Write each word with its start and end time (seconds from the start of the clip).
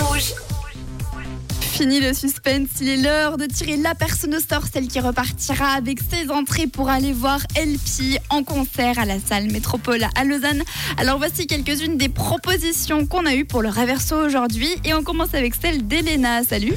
Rouge. 0.00 0.32
Fini 1.60 2.00
le 2.00 2.14
suspense, 2.14 2.68
il 2.80 2.88
est 2.88 2.96
l'heure 2.96 3.36
de 3.36 3.44
tirer 3.44 3.76
la 3.76 3.94
personne 3.94 4.34
au 4.34 4.40
sort, 4.40 4.64
celle 4.72 4.88
qui 4.88 4.98
repartira 4.98 5.72
avec 5.72 5.98
ses 6.00 6.30
entrées 6.30 6.66
pour 6.66 6.88
aller 6.88 7.12
voir 7.12 7.40
LP 7.54 8.18
en 8.30 8.42
concert 8.42 8.98
à 8.98 9.04
la 9.04 9.20
salle 9.20 9.50
Métropole 9.50 10.06
à 10.14 10.24
Lausanne. 10.24 10.62
Alors 10.96 11.18
voici 11.18 11.46
quelques-unes 11.46 11.98
des 11.98 12.08
propositions 12.08 13.04
qu'on 13.06 13.26
a 13.26 13.34
eues 13.34 13.44
pour 13.44 13.60
le 13.60 13.68
Réverso 13.68 14.16
aujourd'hui 14.16 14.70
et 14.84 14.94
on 14.94 15.02
commence 15.02 15.34
avec 15.34 15.54
celle 15.54 15.86
d'Elena. 15.86 16.42
Salut 16.42 16.72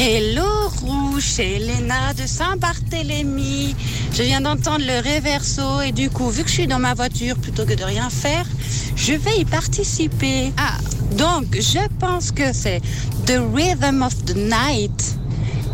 Hello 0.00 0.68
Rouge, 0.80 1.24
c'est 1.26 1.54
Elena 1.54 2.14
de 2.14 2.24
Saint-Barthélemy. 2.24 3.74
Je 4.14 4.22
viens 4.22 4.40
d'entendre 4.40 4.84
le 4.86 5.02
réverso 5.02 5.80
et 5.80 5.90
du 5.90 6.08
coup, 6.08 6.30
vu 6.30 6.44
que 6.44 6.48
je 6.48 6.54
suis 6.54 6.66
dans 6.68 6.78
ma 6.78 6.94
voiture, 6.94 7.34
plutôt 7.36 7.66
que 7.66 7.74
de 7.74 7.82
rien 7.82 8.08
faire, 8.08 8.46
je 8.94 9.14
vais 9.14 9.38
y 9.38 9.44
participer. 9.44 10.52
Ah, 10.56 10.78
Donc, 11.16 11.46
je 11.52 11.80
pense 11.98 12.30
que 12.30 12.52
c'est 12.52 12.80
The 13.26 13.40
Rhythm 13.52 14.02
of 14.02 14.14
the 14.24 14.36
Night 14.36 15.16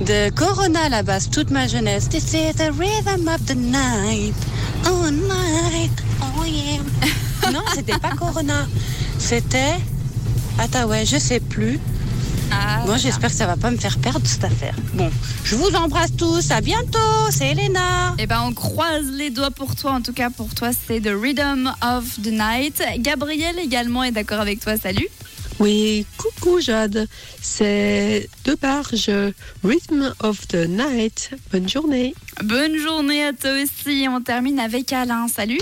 de 0.01 0.31
Corona 0.31 0.85
à 0.85 0.89
la 0.89 1.03
base, 1.03 1.29
toute 1.29 1.51
ma 1.51 1.69
jeunesse. 1.69 2.09
This 2.09 2.33
is 2.33 2.55
the 2.55 2.73
rhythm 2.79 3.29
of 3.29 3.45
the 3.45 3.55
night. 3.55 4.35
Oh 4.87 5.11
night, 5.11 5.93
oh 6.23 6.45
yeah. 6.47 6.81
non, 7.53 7.61
c'était 7.75 7.99
pas 7.99 8.13
Corona. 8.13 8.67
C'était... 9.19 9.75
Attends, 10.59 10.87
ouais, 10.87 11.05
je 11.05 11.19
sais 11.19 11.41
plus. 11.41 11.79
Bon, 12.87 12.99
j'espère 12.99 13.31
que 13.31 13.37
ça 13.37 13.47
va 13.47 13.57
pas 13.57 13.71
me 13.71 13.79
faire 13.79 13.99
perdre 13.99 14.27
cette 14.27 14.45
affaire. 14.45 14.75
Bon, 14.93 15.11
je 15.43 15.57
vous 15.57 15.75
embrasse 15.75 16.15
tous. 16.17 16.51
À 16.51 16.61
bientôt. 16.61 16.99
C'est 17.31 17.53
Elena. 17.53 18.15
Eh 18.19 18.27
ben, 18.27 18.43
on 18.45 18.53
croise 18.53 19.07
les 19.11 19.31
doigts 19.31 19.51
pour 19.51 19.75
toi. 19.75 19.93
En 19.93 20.03
tout 20.03 20.13
cas, 20.13 20.29
pour 20.29 20.55
toi, 20.55 20.69
c'est 20.73 21.01
The 21.01 21.13
Rhythm 21.19 21.73
of 21.83 22.05
the 22.23 22.27
Night. 22.27 22.83
Gabriel 22.99 23.59
également 23.59 24.05
est 24.05 24.13
d'accord 24.13 24.41
avec 24.41 24.61
toi. 24.61 24.77
Salut. 24.77 25.09
Oui, 25.61 26.05
coucou 26.19 26.61
Jade, 26.61 27.07
c'est 27.41 28.29
De 28.45 28.57
Barge, 28.61 29.11
Rhythm 29.63 30.13
of 30.21 30.47
the 30.49 30.69
Night. 30.69 31.31
Bonne 31.53 31.69
journée. 31.69 32.15
Bonne 32.43 32.77
journée 32.77 33.25
à 33.25 33.33
toi 33.33 33.51
aussi. 33.63 34.07
On 34.11 34.21
termine 34.21 34.59
avec 34.59 34.93
Alain. 34.93 35.27
Salut. 35.29 35.61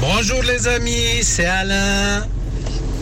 Bonjour 0.00 0.42
les 0.44 0.68
amis, 0.68 1.22
c'est 1.22 1.46
Alain. 1.46 2.26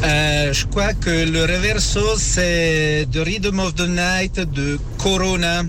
Euh, 0.04 0.52
je 0.52 0.66
crois 0.66 0.94
que 0.94 1.10
le 1.10 1.42
reverso 1.42 2.16
c'est 2.16 3.06
The 3.12 3.18
Rhythm 3.18 3.58
of 3.58 3.74
the 3.74 3.88
Night 3.88 4.40
de 4.40 4.78
Corona. 4.98 5.64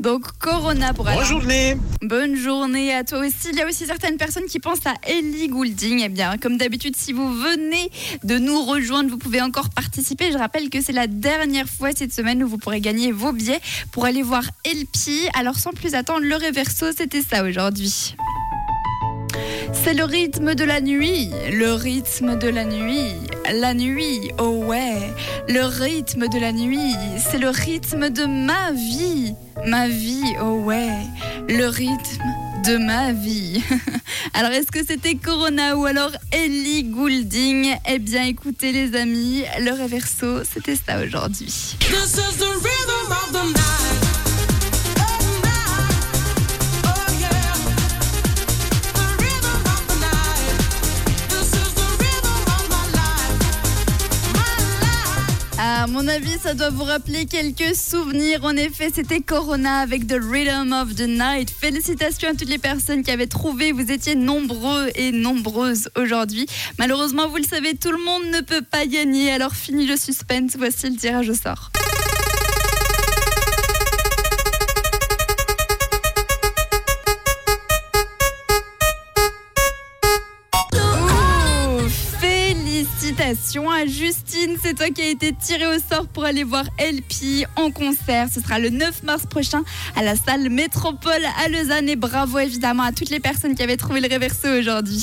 Donc, 0.00 0.26
Corona 0.38 0.94
pour 0.94 1.08
Alain. 1.08 1.18
Bonne 1.18 1.26
journée. 1.26 1.76
Bonne 2.02 2.36
journée 2.36 2.94
à 2.94 3.02
toi 3.02 3.18
aussi. 3.18 3.48
Il 3.52 3.58
y 3.58 3.62
a 3.62 3.66
aussi 3.66 3.84
certaines 3.84 4.16
personnes 4.16 4.44
qui 4.44 4.60
pensent 4.60 4.86
à 4.86 4.94
Ellie 5.02 5.48
Goulding. 5.48 6.02
Eh 6.04 6.08
bien, 6.08 6.38
comme 6.38 6.56
d'habitude, 6.56 6.94
si 6.96 7.12
vous 7.12 7.34
venez 7.34 7.90
de 8.22 8.38
nous 8.38 8.62
rejoindre, 8.62 9.10
vous 9.10 9.18
pouvez 9.18 9.42
encore 9.42 9.70
participer. 9.70 10.30
Je 10.30 10.38
rappelle 10.38 10.70
que 10.70 10.80
c'est 10.80 10.92
la 10.92 11.08
dernière 11.08 11.68
fois 11.68 11.90
cette 11.92 12.14
semaine 12.14 12.44
où 12.44 12.48
vous 12.48 12.58
pourrez 12.58 12.80
gagner 12.80 13.10
vos 13.10 13.32
billets 13.32 13.60
pour 13.90 14.04
aller 14.04 14.22
voir 14.22 14.44
Elpi. 14.64 15.28
Alors, 15.34 15.56
sans 15.56 15.72
plus 15.72 15.94
attendre, 15.94 16.22
le 16.22 16.36
réverso, 16.36 16.86
c'était 16.96 17.22
ça 17.22 17.42
aujourd'hui. 17.42 18.14
C'est 19.72 19.94
le 19.94 20.04
rythme 20.04 20.54
de 20.54 20.64
la 20.64 20.80
nuit, 20.80 21.30
le 21.50 21.72
rythme 21.72 22.38
de 22.38 22.48
la 22.48 22.64
nuit, 22.64 23.14
la 23.52 23.74
nuit, 23.74 24.30
oh 24.38 24.64
ouais, 24.66 25.12
le 25.48 25.64
rythme 25.64 26.28
de 26.28 26.38
la 26.38 26.52
nuit, 26.52 26.94
c'est 27.18 27.38
le 27.38 27.48
rythme 27.48 28.10
de 28.10 28.24
ma 28.24 28.72
vie, 28.72 29.34
ma 29.66 29.88
vie, 29.88 30.34
oh 30.42 30.62
ouais, 30.64 30.90
le 31.48 31.66
rythme 31.66 32.24
de 32.66 32.76
ma 32.76 33.12
vie. 33.12 33.62
Alors 34.34 34.52
est-ce 34.52 34.70
que 34.70 34.84
c'était 34.84 35.14
Corona 35.14 35.76
ou 35.76 35.86
alors 35.86 36.12
Ellie 36.32 36.84
Goulding? 36.84 37.74
Eh 37.88 37.98
bien 37.98 38.24
écoutez 38.24 38.72
les 38.72 38.94
amis, 38.94 39.44
le 39.60 39.72
réverso, 39.72 40.44
c'était 40.44 40.76
ça 40.76 41.00
aujourd'hui. 41.02 41.76
Mon 55.98 56.06
avis, 56.06 56.38
ça 56.40 56.54
doit 56.54 56.70
vous 56.70 56.84
rappeler 56.84 57.26
quelques 57.26 57.74
souvenirs. 57.74 58.44
En 58.44 58.56
effet, 58.56 58.88
c'était 58.94 59.20
Corona 59.20 59.80
avec 59.80 60.06
The 60.06 60.18
Rhythm 60.22 60.72
of 60.72 60.94
the 60.94 61.08
Night. 61.08 61.50
Félicitations 61.50 62.28
à 62.28 62.34
toutes 62.34 62.48
les 62.48 62.58
personnes 62.58 63.02
qui 63.02 63.10
avaient 63.10 63.26
trouvé. 63.26 63.72
Vous 63.72 63.90
étiez 63.90 64.14
nombreux 64.14 64.90
et 64.94 65.10
nombreuses 65.10 65.88
aujourd'hui. 65.96 66.46
Malheureusement, 66.78 67.28
vous 67.28 67.38
le 67.38 67.42
savez, 67.42 67.74
tout 67.74 67.90
le 67.90 67.98
monde 67.98 68.22
ne 68.32 68.42
peut 68.42 68.62
pas 68.62 68.86
gagner. 68.86 69.32
Alors, 69.32 69.54
fini 69.54 69.86
le 69.86 69.96
suspense. 69.96 70.52
Voici 70.56 70.88
le 70.88 70.96
tirage 70.96 71.30
au 71.30 71.34
sort. 71.34 71.72
Félicitations 83.08 83.70
à 83.70 83.86
Justine, 83.86 84.58
c'est 84.62 84.74
toi 84.74 84.90
qui 84.90 85.00
as 85.00 85.08
été 85.08 85.32
tirée 85.32 85.66
au 85.66 85.78
sort 85.78 86.06
pour 86.08 86.24
aller 86.24 86.44
voir 86.44 86.64
LP 86.78 87.46
en 87.56 87.70
concert. 87.70 88.28
Ce 88.30 88.38
sera 88.38 88.58
le 88.58 88.68
9 88.68 89.02
mars 89.02 89.24
prochain 89.24 89.62
à 89.96 90.02
la 90.02 90.14
salle 90.14 90.50
Métropole 90.50 91.24
à 91.42 91.48
Lausanne 91.48 91.88
et 91.88 91.96
bravo 91.96 92.38
évidemment 92.38 92.82
à 92.82 92.92
toutes 92.92 93.08
les 93.08 93.18
personnes 93.18 93.54
qui 93.54 93.62
avaient 93.62 93.78
trouvé 93.78 94.02
le 94.02 94.08
réverso 94.08 94.48
aujourd'hui. 94.48 94.96